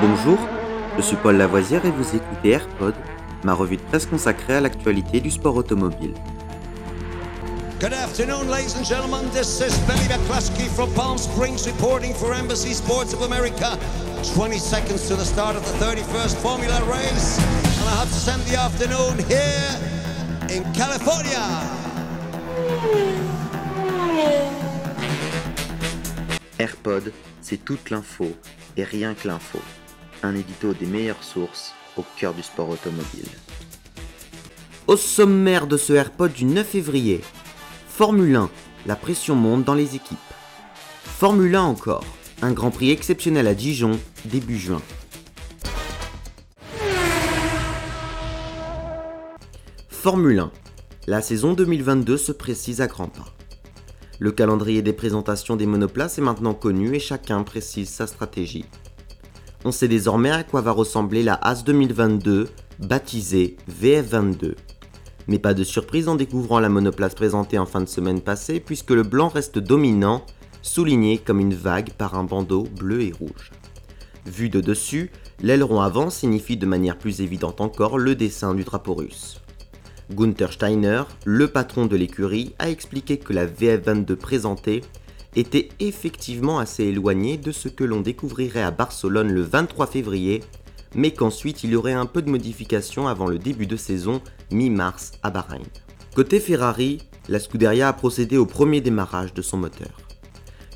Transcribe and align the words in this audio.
Bonjour, 0.00 0.38
je 0.96 1.02
suis 1.02 1.16
Paul 1.16 1.36
Lavoisière 1.36 1.84
et 1.84 1.90
vous 1.90 2.16
écoutez 2.16 2.50
AirPod, 2.50 2.94
ma 3.44 3.54
revue 3.54 3.76
de 3.76 3.82
presse 3.82 4.06
consacrée 4.06 4.54
à 4.54 4.60
l'actualité 4.60 5.20
du 5.20 5.30
sport 5.30 5.56
automobile. 5.56 6.14
Good 7.78 7.92
afternoon, 7.92 8.48
ladies 8.48 8.74
and 8.74 8.86
gentlemen. 8.86 9.28
This 9.30 9.60
is 9.60 9.78
Billy 9.86 10.08
McCluskey 10.08 10.66
from 10.74 10.90
Palm 10.94 11.18
Springs 11.18 11.66
reporting 11.66 12.14
for 12.14 12.32
Embassy 12.32 12.72
Sports 12.72 13.12
of 13.12 13.20
America. 13.22 13.78
20 14.34 14.58
seconds 14.58 15.06
to 15.08 15.14
the 15.14 15.24
start 15.24 15.56
of 15.56 15.62
the 15.64 15.84
31st 15.84 16.36
Formula 16.36 16.80
race. 16.90 17.38
And 17.38 17.88
I 17.88 17.96
have 17.96 18.08
to 18.08 18.14
spend 18.14 18.42
the 18.44 18.56
afternoon 18.56 19.18
here 19.28 19.76
in 20.48 20.64
California. 20.72 21.42
AirPod, 26.58 27.12
c'est 27.42 27.64
toute 27.64 27.90
l'info 27.90 28.34
et 28.76 28.84
rien 28.84 29.14
que 29.14 29.28
l'info. 29.28 29.58
Un 30.22 30.34
édito 30.34 30.72
des 30.72 30.86
meilleures 30.86 31.22
sources 31.22 31.74
au 31.96 32.04
cœur 32.16 32.32
du 32.34 32.42
sport 32.42 32.70
automobile. 32.70 33.28
Au 34.86 34.96
sommaire 34.96 35.66
de 35.66 35.76
ce 35.76 35.92
AirPod 35.92 36.32
du 36.32 36.44
9 36.44 36.66
février, 36.66 37.20
Formule 37.88 38.36
1, 38.36 38.50
la 38.86 38.96
pression 38.96 39.34
monte 39.34 39.64
dans 39.64 39.74
les 39.74 39.96
équipes. 39.96 40.18
Formule 41.04 41.54
1 41.54 41.62
encore, 41.62 42.04
un 42.40 42.52
Grand 42.52 42.70
Prix 42.70 42.90
exceptionnel 42.90 43.46
à 43.46 43.54
Dijon 43.54 43.98
début 44.24 44.58
juin. 44.58 44.82
Formule 49.88 50.38
1, 50.38 50.52
la 51.06 51.20
saison 51.20 51.52
2022 51.52 52.16
se 52.16 52.32
précise 52.32 52.80
à 52.80 52.86
grands 52.86 53.08
pas. 53.08 53.35
Le 54.18 54.32
calendrier 54.32 54.80
des 54.80 54.94
présentations 54.94 55.56
des 55.56 55.66
monoplaces 55.66 56.18
est 56.18 56.22
maintenant 56.22 56.54
connu 56.54 56.94
et 56.94 57.00
chacun 57.00 57.42
précise 57.42 57.90
sa 57.90 58.06
stratégie. 58.06 58.64
On 59.64 59.72
sait 59.72 59.88
désormais 59.88 60.30
à 60.30 60.42
quoi 60.42 60.62
va 60.62 60.70
ressembler 60.70 61.22
la 61.22 61.34
As 61.34 61.64
2022, 61.64 62.48
baptisée 62.78 63.56
VF22. 63.70 64.54
Mais 65.28 65.38
pas 65.38 65.54
de 65.54 65.64
surprise 65.64 66.08
en 66.08 66.14
découvrant 66.14 66.60
la 66.60 66.68
monoplace 66.68 67.14
présentée 67.14 67.58
en 67.58 67.66
fin 67.66 67.80
de 67.80 67.88
semaine 67.88 68.20
passée, 68.20 68.60
puisque 68.60 68.92
le 68.92 69.02
blanc 69.02 69.28
reste 69.28 69.58
dominant, 69.58 70.24
souligné 70.62 71.18
comme 71.18 71.40
une 71.40 71.54
vague 71.54 71.90
par 71.90 72.14
un 72.14 72.24
bandeau 72.24 72.62
bleu 72.62 73.02
et 73.02 73.12
rouge. 73.12 73.50
Vu 74.24 74.48
de 74.48 74.60
dessus, 74.60 75.10
l'aileron 75.40 75.80
avant 75.80 76.10
signifie 76.10 76.56
de 76.56 76.66
manière 76.66 76.96
plus 76.96 77.20
évidente 77.20 77.60
encore 77.60 77.98
le 77.98 78.14
dessin 78.14 78.54
du 78.54 78.64
drapeau 78.64 78.94
russe. 78.94 79.42
Gunther 80.10 80.52
Steiner, 80.52 81.02
le 81.24 81.48
patron 81.48 81.86
de 81.86 81.96
l'écurie, 81.96 82.54
a 82.58 82.70
expliqué 82.70 83.18
que 83.18 83.32
la 83.32 83.46
VF22 83.46 84.14
présentée 84.14 84.82
était 85.34 85.68
effectivement 85.80 86.58
assez 86.58 86.84
éloignée 86.84 87.36
de 87.36 87.52
ce 87.52 87.68
que 87.68 87.84
l'on 87.84 88.00
découvrirait 88.00 88.62
à 88.62 88.70
Barcelone 88.70 89.32
le 89.32 89.42
23 89.42 89.86
février, 89.86 90.42
mais 90.94 91.10
qu'ensuite 91.10 91.64
il 91.64 91.70
y 91.70 91.76
aurait 91.76 91.92
un 91.92 92.06
peu 92.06 92.22
de 92.22 92.30
modification 92.30 93.08
avant 93.08 93.26
le 93.26 93.38
début 93.38 93.66
de 93.66 93.76
saison 93.76 94.22
mi-mars 94.50 95.12
à 95.22 95.30
Bahreïn. 95.30 95.66
Côté 96.14 96.40
Ferrari, 96.40 97.02
la 97.28 97.40
Scuderia 97.40 97.88
a 97.88 97.92
procédé 97.92 98.36
au 98.36 98.46
premier 98.46 98.80
démarrage 98.80 99.34
de 99.34 99.42
son 99.42 99.58
moteur. 99.58 100.00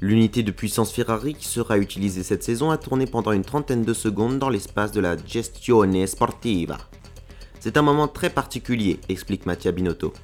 L'unité 0.03 0.43
de 0.43 0.51
puissance 0.51 0.93
Ferrari 0.93 1.35
qui 1.35 1.47
sera 1.47 1.79
utilisée 1.79 2.23
cette 2.23 2.43
saison 2.43 2.71
a 2.71 2.79
tourné 2.79 3.07
pendant 3.07 3.33
une 3.33 3.45
trentaine 3.45 3.85
de 3.85 3.95
secondes 3.95 4.39
dans 4.39 4.49
l'espace 4.49 4.93
de 4.93 5.01
la 5.01 5.17
Gestione 5.25 6.07
Sportiva. 6.07 6.79
C'est 7.63 7.77
un 7.77 7.83
moment 7.83 8.09
très 8.09 8.31
particulier, 8.31 8.99
explique 9.11 9.45
Mattia 9.45 9.71
Binotto. 9.71 10.15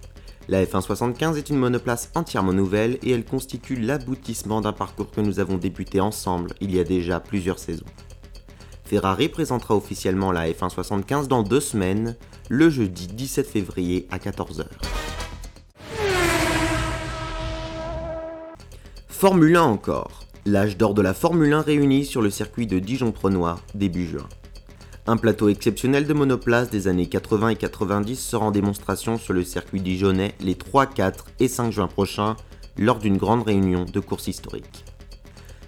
La 0.48 0.64
F175 0.64 1.36
est 1.36 1.50
une 1.50 1.58
monoplace 1.58 2.10
entièrement 2.14 2.54
nouvelle 2.54 2.98
et 3.02 3.10
elle 3.10 3.26
constitue 3.26 3.76
l'aboutissement 3.76 4.62
d'un 4.62 4.72
parcours 4.72 5.10
que 5.10 5.20
nous 5.20 5.38
avons 5.38 5.58
débuté 5.58 6.00
ensemble 6.00 6.54
il 6.62 6.74
y 6.74 6.80
a 6.80 6.84
déjà 6.84 7.20
plusieurs 7.20 7.58
saisons. 7.58 7.84
Ferrari 8.84 9.28
présentera 9.28 9.76
officiellement 9.76 10.32
la 10.32 10.48
F175 10.50 11.26
dans 11.26 11.42
deux 11.42 11.60
semaines, 11.60 12.16
le 12.48 12.70
jeudi 12.70 13.06
17 13.06 13.46
février 13.46 14.08
à 14.10 14.16
14h. 14.16 14.64
Formule 19.08 19.56
1 19.56 19.62
encore. 19.62 20.22
L'âge 20.46 20.78
d'or 20.78 20.94
de 20.94 21.02
la 21.02 21.12
Formule 21.12 21.52
1 21.52 21.60
réuni 21.60 22.06
sur 22.06 22.22
le 22.22 22.30
circuit 22.30 22.66
de 22.66 22.78
Dijon-Prenois 22.78 23.60
début 23.74 24.06
juin. 24.06 24.26
Un 25.08 25.16
plateau 25.16 25.48
exceptionnel 25.48 26.08
de 26.08 26.12
monoplaces 26.12 26.68
des 26.68 26.88
années 26.88 27.06
80 27.06 27.50
et 27.50 27.56
90 27.56 28.16
sera 28.16 28.46
en 28.46 28.50
démonstration 28.50 29.18
sur 29.18 29.34
le 29.34 29.44
circuit 29.44 29.80
dijonnais 29.80 30.34
les 30.40 30.56
3, 30.56 30.86
4 30.86 31.26
et 31.38 31.46
5 31.46 31.70
juin 31.70 31.86
prochains 31.86 32.34
lors 32.76 32.98
d'une 32.98 33.16
grande 33.16 33.44
réunion 33.44 33.84
de 33.84 34.00
course 34.00 34.26
historique. 34.26 34.84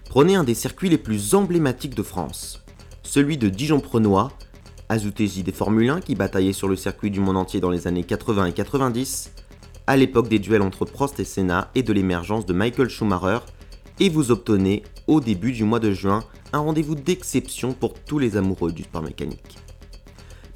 Prenez 0.08 0.34
un 0.34 0.42
des 0.42 0.54
circuits 0.54 0.88
les 0.88 0.98
plus 0.98 1.34
emblématiques 1.34 1.94
de 1.94 2.02
France, 2.02 2.64
celui 3.04 3.38
de 3.38 3.48
Dijon-Prenois, 3.48 4.32
Azoutezi 4.88 5.44
des 5.44 5.52
Formule 5.52 5.90
1 5.90 6.00
qui 6.00 6.16
bataillait 6.16 6.52
sur 6.52 6.66
le 6.66 6.74
circuit 6.74 7.12
du 7.12 7.20
monde 7.20 7.36
entier 7.36 7.60
dans 7.60 7.70
les 7.70 7.86
années 7.86 8.02
80 8.02 8.46
et 8.46 8.52
90, 8.52 9.30
à 9.86 9.96
l'époque 9.96 10.28
des 10.28 10.40
duels 10.40 10.62
entre 10.62 10.84
Prost 10.84 11.20
et 11.20 11.24
Senna 11.24 11.70
et 11.76 11.84
de 11.84 11.92
l'émergence 11.92 12.44
de 12.44 12.54
Michael 12.54 12.88
Schumacher, 12.88 13.38
et 14.00 14.08
vous 14.08 14.30
obtenez, 14.30 14.82
au 15.06 15.20
début 15.20 15.52
du 15.52 15.64
mois 15.64 15.80
de 15.80 15.92
juin, 15.92 16.24
un 16.52 16.58
rendez-vous 16.60 16.94
d'exception 16.94 17.72
pour 17.72 17.94
tous 17.94 18.18
les 18.18 18.36
amoureux 18.36 18.72
du 18.72 18.84
sport 18.84 19.02
mécanique. 19.02 19.58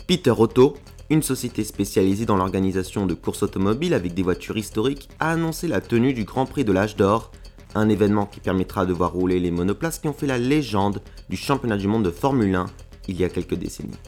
Peter 0.06 0.32
Otto, 0.36 0.76
une 1.10 1.22
société 1.22 1.64
spécialisée 1.64 2.26
dans 2.26 2.36
l'organisation 2.36 3.06
de 3.06 3.14
courses 3.14 3.42
automobiles 3.42 3.94
avec 3.94 4.14
des 4.14 4.22
voitures 4.22 4.56
historiques, 4.56 5.08
a 5.20 5.30
annoncé 5.30 5.68
la 5.68 5.80
tenue 5.80 6.14
du 6.14 6.24
Grand 6.24 6.46
Prix 6.46 6.64
de 6.64 6.72
l'âge 6.72 6.96
d'or, 6.96 7.30
un 7.74 7.88
événement 7.88 8.26
qui 8.26 8.40
permettra 8.40 8.86
de 8.86 8.92
voir 8.92 9.12
rouler 9.12 9.40
les 9.40 9.50
monoplaces 9.50 9.98
qui 9.98 10.08
ont 10.08 10.12
fait 10.12 10.26
la 10.26 10.38
légende 10.38 11.02
du 11.28 11.36
championnat 11.36 11.76
du 11.76 11.88
monde 11.88 12.04
de 12.04 12.10
Formule 12.10 12.54
1 12.54 12.66
il 13.08 13.20
y 13.20 13.24
a 13.24 13.28
quelques 13.28 13.54
décennies. 13.54 13.98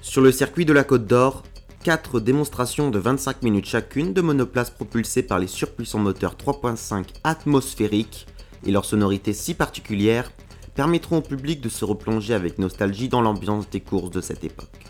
Sur 0.00 0.22
le 0.22 0.32
circuit 0.32 0.64
de 0.64 0.72
la 0.72 0.84
Côte 0.84 1.06
d'Or, 1.06 1.42
4 1.84 2.20
démonstrations 2.20 2.90
de 2.90 2.98
25 2.98 3.42
minutes 3.42 3.66
chacune 3.66 4.12
de 4.12 4.20
monoplaces 4.20 4.70
propulsées 4.70 5.22
par 5.22 5.38
les 5.38 5.46
surpuissants 5.46 5.98
moteurs 5.98 6.36
3.5 6.36 7.06
atmosphériques 7.24 8.26
et 8.64 8.70
leur 8.70 8.84
sonorité 8.84 9.32
si 9.32 9.54
particulière 9.54 10.30
permettront 10.74 11.18
au 11.18 11.22
public 11.22 11.60
de 11.60 11.68
se 11.68 11.84
replonger 11.84 12.34
avec 12.34 12.58
nostalgie 12.58 13.08
dans 13.08 13.20
l'ambiance 13.20 13.68
des 13.68 13.80
courses 13.80 14.10
de 14.10 14.20
cette 14.20 14.44
époque. 14.44 14.86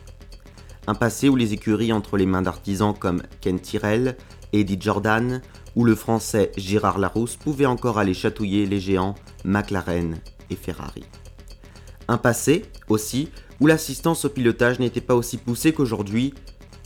Un 0.87 0.95
passé 0.95 1.29
où 1.29 1.37
les 1.37 1.53
écuries 1.53 1.93
entre 1.93 2.17
les 2.17 2.27
mains 2.27 2.43
d'artisans 2.43 2.95
comme 2.99 3.23
Ken 3.41 3.61
Tyrrell, 3.61 4.17
Eddie 4.53 4.79
Jordan 4.81 5.41
ou 5.77 5.85
le 5.85 5.95
français 5.95 6.53
Gérard 6.57 6.99
Larousse 6.99 7.37
pouvaient 7.37 7.67
encore 7.67 7.99
aller 7.99 8.15
chatouiller 8.15 8.67
les 8.67 8.81
géants 8.81 9.15
McLaren 9.45 10.19
et 10.51 10.57
Ferrari. 10.57 11.05
Un 12.09 12.19
passé, 12.19 12.65
aussi, 12.89 13.31
où 13.61 13.67
l'assistance 13.67 14.25
au 14.25 14.29
pilotage 14.29 14.81
n'était 14.81 15.01
pas 15.01 15.15
aussi 15.15 15.39
poussée 15.39 15.73
qu'aujourd'hui, 15.73 16.35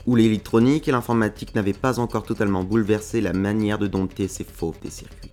où 0.06 0.14
l'électronique 0.14 0.88
et 0.88 0.92
l'informatique 0.92 1.54
n'avaient 1.54 1.72
pas 1.72 1.98
encore 1.98 2.22
totalement 2.22 2.62
bouleversé 2.62 3.20
la 3.20 3.32
manière 3.32 3.78
de 3.78 3.86
dompter 3.86 4.28
ces 4.28 4.44
fauves 4.44 4.78
des 4.82 4.90
circuits. 4.90 5.32